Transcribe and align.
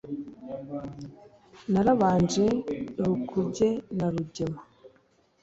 narabanje 1.71 2.45
rukuge 3.05 3.69
na 3.97 4.07
rugema, 4.13 4.61